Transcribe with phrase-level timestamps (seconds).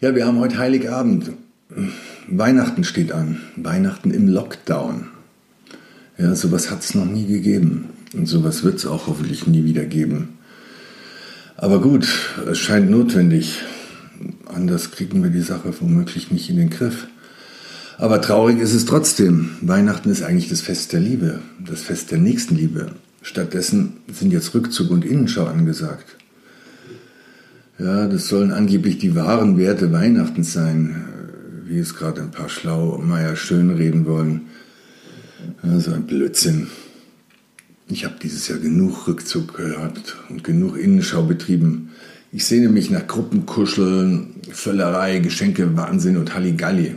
[0.00, 1.32] Ja, wir haben heute Heiligabend.
[2.28, 3.40] Weihnachten steht an.
[3.56, 5.08] Weihnachten im Lockdown.
[6.16, 7.86] Ja, sowas hat es noch nie gegeben.
[8.14, 10.38] Und sowas wird es auch hoffentlich nie wieder geben.
[11.56, 12.06] Aber gut,
[12.48, 13.62] es scheint notwendig.
[14.46, 17.08] Anders kriegen wir die Sache womöglich nicht in den Griff.
[17.96, 19.50] Aber traurig ist es trotzdem.
[19.62, 22.92] Weihnachten ist eigentlich das Fest der Liebe, das Fest der Nächstenliebe.
[23.20, 26.18] Stattdessen sind jetzt Rückzug und Innenschau angesagt.
[27.78, 31.04] Ja, das sollen angeblich die wahren Werte Weihnachtens sein,
[31.64, 34.46] wie es gerade ein paar Schlaumeier schönreden wollen.
[35.62, 36.66] Ja, so ein Blödsinn.
[37.88, 41.90] Ich habe dieses Jahr genug Rückzug gehabt und genug Innenschau betrieben.
[42.32, 46.96] Ich sehne mich nach Gruppenkuscheln, Völlerei, Geschenke, Wahnsinn und Halligalli.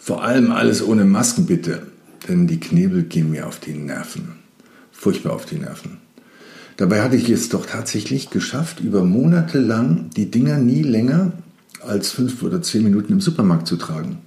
[0.00, 1.86] Vor allem alles ohne Masken bitte,
[2.28, 4.32] denn die Knebel gehen mir auf die Nerven.
[4.90, 5.98] Furchtbar auf die Nerven.
[6.76, 11.32] Dabei hatte ich es doch tatsächlich geschafft, über Monate lang die Dinger nie länger
[11.86, 14.18] als fünf oder zehn Minuten im Supermarkt zu tragen.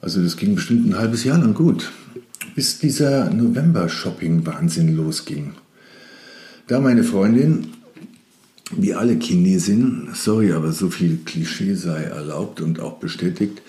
[0.00, 1.90] Also das ging bestimmt ein halbes Jahr lang gut,
[2.54, 5.54] bis dieser November-Shopping-Wahnsinn losging.
[6.68, 7.68] Da meine Freundin,
[8.76, 13.62] wie alle Chinesinnen, sorry, aber so viel Klischee sei erlaubt und auch bestätigt,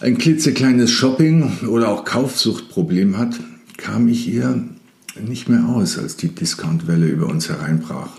[0.00, 3.40] ein klitzekleines Shopping- oder auch Kaufsuchtproblem hat,
[3.78, 4.62] kam ich ihr
[5.20, 8.10] nicht mehr aus, als die Discountwelle über uns hereinbrach.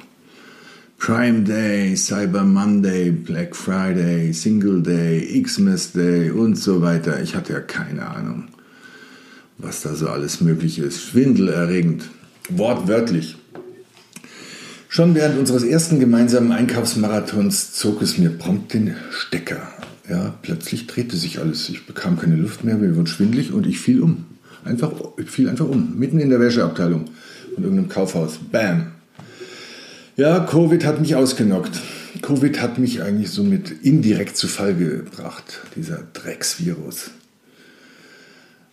[0.98, 7.22] Prime Day, Cyber Monday, Black Friday, Single Day, Xmas Day und so weiter.
[7.22, 8.46] Ich hatte ja keine Ahnung,
[9.58, 11.02] was da so alles möglich ist.
[11.04, 12.10] Schwindelerregend.
[12.50, 13.38] Wortwörtlich.
[14.90, 19.68] Schon während unseres ersten gemeinsamen Einkaufsmarathons zog es mir prompt den Stecker.
[20.10, 21.70] Ja, plötzlich drehte sich alles.
[21.70, 24.26] Ich bekam keine Luft mehr, mir wurde schwindlig und ich fiel um.
[24.68, 24.92] Einfach,
[25.26, 27.06] fiel einfach um, mitten in der Wäscheabteilung
[27.56, 28.38] von irgendeinem Kaufhaus.
[28.52, 28.92] Bam.
[30.16, 31.80] Ja, Covid hat mich ausgenockt.
[32.22, 37.12] Covid hat mich eigentlich somit indirekt zu Fall gebracht, dieser Drecksvirus.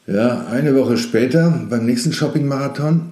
[0.06, 3.10] Ja, eine Woche später, beim nächsten Shopping-Marathon,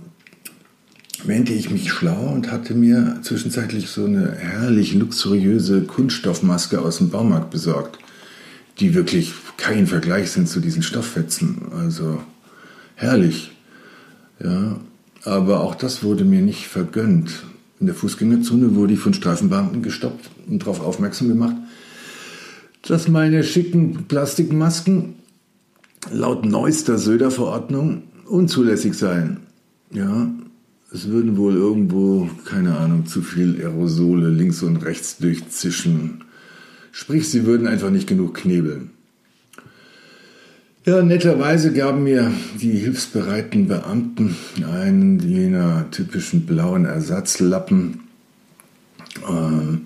[1.24, 7.10] wähnte ich mich schlau und hatte mir zwischenzeitlich so eine herrlich luxuriöse Kunststoffmaske aus dem
[7.10, 7.98] Baumarkt besorgt,
[8.80, 11.72] die wirklich kein Vergleich sind zu diesen Stofffetzen.
[11.78, 12.20] Also
[13.02, 13.52] herrlich.
[14.42, 14.80] Ja,
[15.24, 17.44] aber auch das wurde mir nicht vergönnt.
[17.80, 21.56] In der Fußgängerzone wurde ich von Streifenbeamten gestoppt und darauf aufmerksam gemacht,
[22.82, 25.14] dass meine schicken Plastikmasken
[26.12, 29.38] laut neuester Söder-Verordnung unzulässig seien.
[29.92, 30.30] Ja,
[30.92, 36.24] es würden wohl irgendwo, keine Ahnung, zu viel Aerosole links und rechts durchzischen.
[36.92, 38.90] Sprich, sie würden einfach nicht genug knebeln.
[40.84, 44.36] Ja, netterweise gaben mir die hilfsbereiten Beamten
[44.68, 48.00] einen jener typischen blauen Ersatzlappen,
[49.18, 49.78] äh,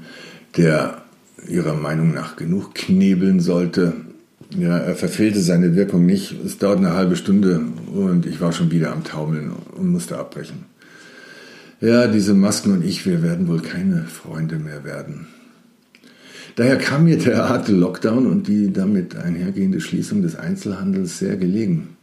[0.57, 1.03] der
[1.47, 3.93] ihrer Meinung nach genug knebeln sollte.
[4.57, 6.35] Ja, er verfehlte seine Wirkung nicht.
[6.43, 7.61] Es dauert eine halbe Stunde
[7.93, 10.65] und ich war schon wieder am Taumeln und musste abbrechen.
[11.83, 15.27] Ja, diese Masken und ich, wir werden wohl keine Freunde mehr werden.
[16.57, 21.97] Daher kam mir der harte Lockdown und die damit einhergehende Schließung des Einzelhandels sehr gelegen.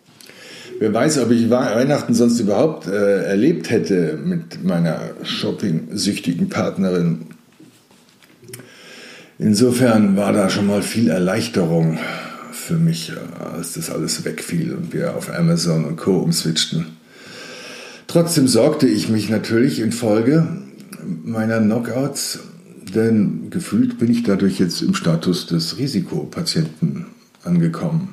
[0.80, 7.22] Wer weiß, ob ich Weihnachten sonst überhaupt äh, erlebt hätte mit meiner shopping-süchtigen Partnerin.
[9.40, 11.98] Insofern war da schon mal viel Erleichterung
[12.52, 16.20] für mich, äh, als das alles wegfiel und wir auf Amazon und Co.
[16.20, 16.86] umswitchten.
[18.06, 20.48] Trotzdem sorgte ich mich natürlich in Folge
[21.24, 22.40] meiner Knockouts
[22.94, 27.08] denn gefühlt bin ich dadurch jetzt im Status des Risikopatienten
[27.44, 28.10] angekommen.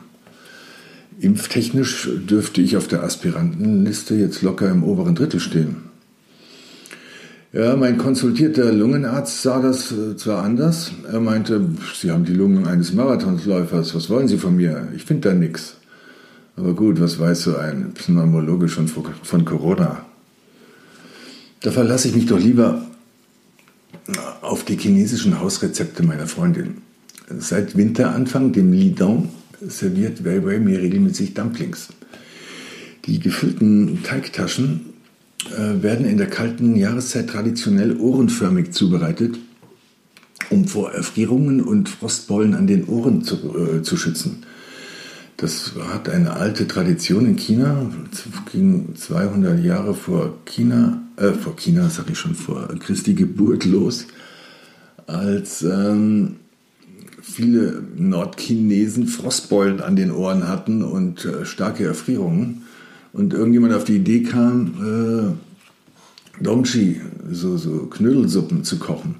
[1.20, 5.76] Impftechnisch dürfte ich auf der Aspirantenliste jetzt locker im oberen Drittel stehen.
[7.52, 10.92] Ja, mein konsultierter Lungenarzt sah das äh, zwar anders.
[11.10, 11.60] Er meinte,
[12.00, 13.94] Sie haben die Lungen eines Marathonsläufers.
[13.94, 14.88] Was wollen Sie von mir?
[14.94, 15.74] Ich finde da nichts.
[16.56, 20.04] Aber gut, was weiß so ein Pneumologe schon von Corona?
[21.60, 22.86] Da verlasse ich mich doch lieber
[24.42, 26.78] auf die chinesischen Hausrezepte meiner Freundin.
[27.38, 29.30] Seit Winteranfang, dem Lidong,
[29.60, 31.88] serviert Wei Wei mir regelmäßig Dumplings.
[33.06, 34.94] Die gefüllten Teigtaschen
[35.46, 39.38] äh, werden in der kalten Jahreszeit traditionell ohrenförmig zubereitet
[40.50, 44.42] um vor Erfrierungen und Frostbollen an den Ohren zu, äh, zu schützen.
[45.40, 47.90] Das hat eine alte Tradition in China,
[48.52, 54.06] ging 200 Jahre vor China, äh, vor China, sag ich schon, vor Christi Geburt los,
[55.06, 56.36] als ähm,
[57.22, 62.66] viele Nordchinesen Frostbeulen an den Ohren hatten und äh, starke Erfrierungen.
[63.14, 65.36] Und irgendjemand auf die Idee kam,
[66.38, 67.00] äh, Dongchi,
[67.30, 69.14] so, so Knödelsuppen zu kochen.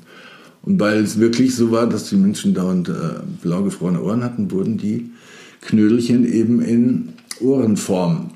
[0.60, 4.50] Und weil es wirklich so war, dass die Menschen dauernd äh, blau gefrorene Ohren hatten,
[4.50, 5.10] wurden die
[5.60, 7.10] Knödelchen eben in
[7.40, 8.30] Ohrenform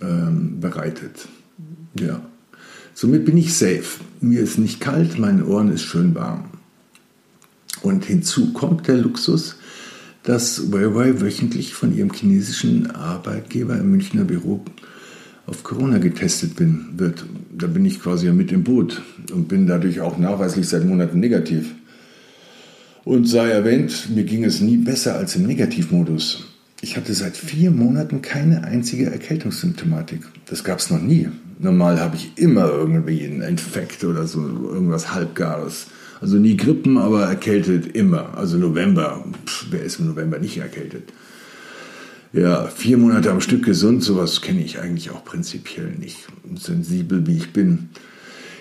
[0.00, 1.28] ähm, bereitet.
[1.98, 2.20] Ja.
[2.94, 4.00] Somit bin ich safe.
[4.20, 6.44] Mir ist nicht kalt, meinen Ohren ist schön warm.
[7.82, 9.56] Und hinzu kommt der Luxus,
[10.22, 14.64] dass Weiwei wöchentlich von ihrem chinesischen Arbeitgeber im Münchner Büro
[15.46, 17.24] auf Corona getestet bin, wird.
[17.56, 19.02] Da bin ich quasi mit im Boot
[19.32, 21.74] und bin dadurch auch nachweislich seit Monaten negativ.
[23.04, 26.44] Und sei erwähnt, mir ging es nie besser als im Negativmodus.
[26.82, 30.20] Ich hatte seit vier Monaten keine einzige Erkältungssymptomatik.
[30.46, 31.28] Das gab es noch nie.
[31.58, 35.86] Normal habe ich immer irgendwie einen Infekt oder so, irgendwas Halbgares.
[36.20, 38.36] Also nie Grippen, aber erkältet immer.
[38.36, 41.12] Also November, pff, wer ist im November nicht erkältet?
[42.32, 46.26] Ja, vier Monate am Stück gesund, sowas kenne ich eigentlich auch prinzipiell nicht.
[46.54, 47.88] Sensibel wie ich bin.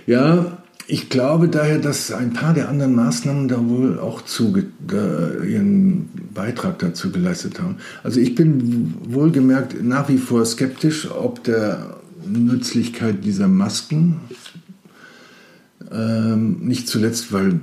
[0.08, 4.54] Ja, ich glaube daher, dass ein paar der anderen Maßnahmen da wohl auch zu,
[4.88, 7.78] da ihren Beitrag dazu geleistet haben.
[8.04, 11.98] Also ich bin wohlgemerkt nach wie vor skeptisch, ob der
[12.28, 14.20] Nützlichkeit dieser Masken
[15.92, 17.60] ähm, nicht zuletzt, weil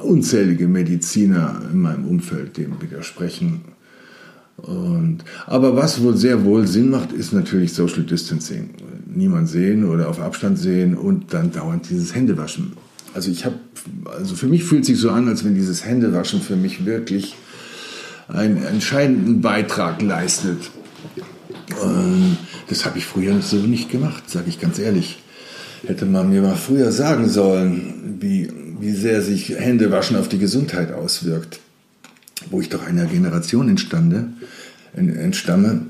[0.00, 3.62] unzählige Mediziner in meinem Umfeld dem widersprechen.
[4.56, 8.70] Und, aber was wohl sehr wohl Sinn macht, ist natürlich Social Distancing.
[9.16, 12.72] Niemand sehen oder auf Abstand sehen und dann dauernd dieses Händewaschen.
[13.14, 13.56] Also ich habe,
[14.18, 17.36] also für mich fühlt sich so an, als wenn dieses Händewaschen für mich wirklich
[18.28, 20.70] einen entscheidenden Beitrag leistet.
[21.80, 22.38] Und
[22.68, 25.18] das habe ich früher so nicht gemacht, sage ich ganz ehrlich
[25.86, 28.50] hätte man mir mal früher sagen sollen, wie,
[28.80, 31.60] wie sehr sich Händewaschen auf die Gesundheit auswirkt.
[32.50, 34.28] Wo ich doch einer Generation entstande,
[34.94, 35.82] entstamme,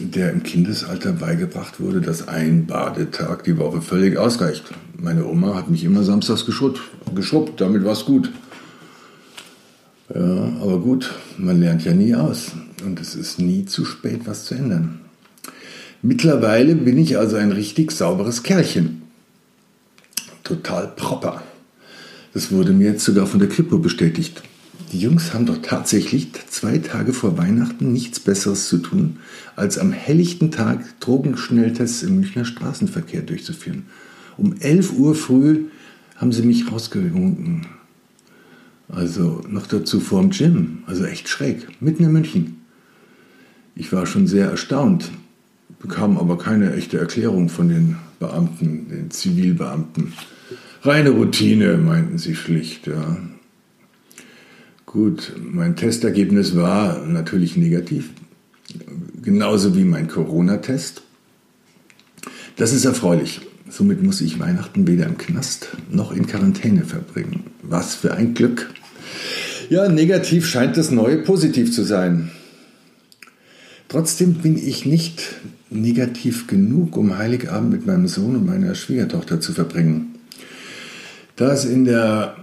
[0.00, 4.64] der im Kindesalter beigebracht wurde, dass ein Badetag die Woche völlig ausreicht.
[4.98, 6.80] Meine Oma hat mich immer samstags geschrubbt,
[7.14, 8.30] geschrubbt damit war es gut.
[10.14, 12.52] Ja, aber gut, man lernt ja nie aus
[12.84, 15.00] und es ist nie zu spät, was zu ändern.
[16.02, 19.02] Mittlerweile bin ich also ein richtig sauberes Kerlchen
[20.42, 21.42] total proper.
[22.34, 24.42] Das wurde mir jetzt sogar von der Kripo bestätigt.
[24.92, 29.16] Die Jungs haben doch tatsächlich zwei Tage vor Weihnachten nichts Besseres zu tun,
[29.56, 33.86] als am helllichten Tag Drogenschnelltests im Münchner Straßenverkehr durchzuführen.
[34.36, 35.64] Um 11 Uhr früh
[36.16, 37.66] haben sie mich rausgewunken.
[38.90, 42.56] Also noch dazu vorm Gym, also echt schräg, mitten in München.
[43.74, 45.10] Ich war schon sehr erstaunt,
[45.80, 50.12] bekam aber keine echte Erklärung von den Beamten, den Zivilbeamten.
[50.82, 52.86] Reine Routine, meinten sie schlicht.
[52.86, 53.16] Ja.
[54.92, 58.10] Gut, mein Testergebnis war natürlich negativ,
[59.22, 61.00] genauso wie mein Corona-Test.
[62.56, 63.40] Das ist erfreulich.
[63.70, 67.44] Somit muss ich Weihnachten weder im Knast noch in Quarantäne verbringen.
[67.62, 68.68] Was für ein Glück.
[69.70, 72.30] Ja, negativ scheint das Neue positiv zu sein.
[73.88, 75.36] Trotzdem bin ich nicht
[75.70, 80.16] negativ genug, um Heiligabend mit meinem Sohn und meiner Schwiegertochter zu verbringen.
[81.36, 82.41] Da es in der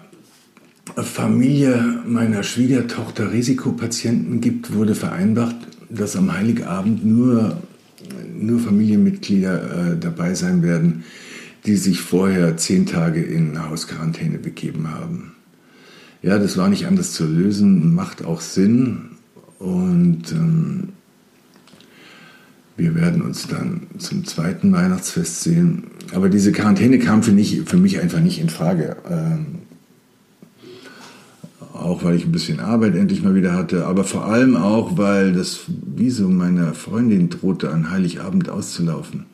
[0.95, 5.55] Familie meiner Schwiegertochter Risikopatienten gibt, wurde vereinbart,
[5.89, 7.61] dass am Heiligabend nur,
[8.37, 11.03] nur Familienmitglieder äh, dabei sein werden,
[11.65, 15.33] die sich vorher zehn Tage in Hausquarantäne begeben haben.
[16.21, 19.11] Ja, das war nicht anders zu lösen, macht auch Sinn
[19.57, 20.89] und ähm,
[22.79, 25.83] wir werden uns dann zum zweiten Weihnachtsfest sehen.
[26.13, 28.95] Aber diese Quarantäne kam für, nicht, für mich einfach nicht in Frage.
[29.09, 29.45] Ähm,
[31.99, 35.33] auch weil ich ein bisschen Arbeit endlich mal wieder hatte, aber vor allem auch, weil
[35.33, 39.25] das Visum meiner Freundin drohte an Heiligabend auszulaufen.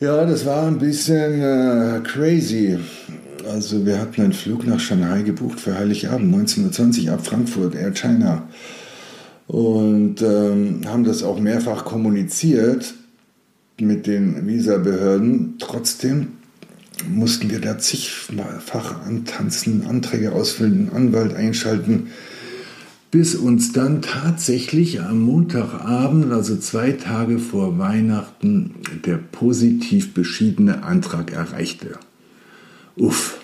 [0.00, 2.78] Ja, das war ein bisschen äh, crazy.
[3.50, 7.92] Also wir hatten einen Flug nach Shanghai gebucht für Heiligabend, 19.20 Uhr ab Frankfurt, Air
[7.92, 8.42] China
[9.46, 12.94] und ähm, haben das auch mehrfach kommuniziert
[13.80, 15.56] mit den Visabehörden.
[15.58, 16.28] Trotzdem
[17.08, 22.08] mussten wir da zigfach antanzen, Anträge ausfüllen, Anwalt einschalten,
[23.10, 31.32] bis uns dann tatsächlich am Montagabend, also zwei Tage vor Weihnachten, der positiv beschiedene Antrag
[31.32, 31.98] erreichte.
[32.96, 33.38] Uff.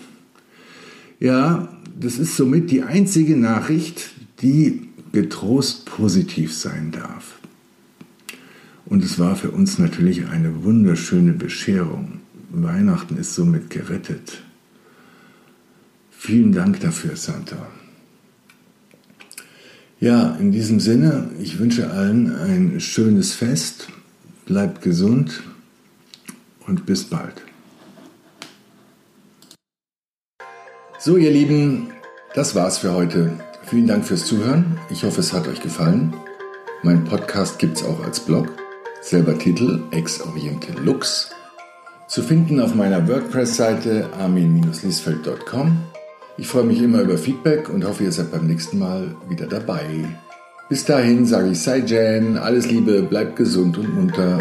[1.19, 4.11] Ja, das ist somit die einzige Nachricht,
[4.43, 7.39] die getrost positiv sein darf.
[8.85, 12.21] Und es war für uns natürlich eine wunderschöne Bescherung.
[12.63, 14.43] Weihnachten ist somit gerettet.
[16.11, 17.69] Vielen Dank dafür, Santa.
[19.99, 23.89] Ja, in diesem Sinne, ich wünsche allen ein schönes Fest,
[24.45, 25.43] bleibt gesund
[26.67, 27.43] und bis bald.
[30.99, 31.93] So, ihr Lieben,
[32.35, 33.33] das war's für heute.
[33.65, 34.79] Vielen Dank fürs Zuhören.
[34.91, 36.15] Ich hoffe, es hat euch gefallen.
[36.83, 38.49] Mein Podcast gibt's auch als Blog.
[39.01, 41.31] Selber Titel Ex Oriente Lux.
[42.09, 45.77] Zu finden auf meiner WordPress-Seite armin-liesfeld.com.
[46.39, 49.85] Ich freue mich immer über Feedback und hoffe, ihr seid beim nächsten Mal wieder dabei.
[50.69, 54.39] Bis dahin sage ich Sei Jan, alles Liebe, bleibt gesund und munter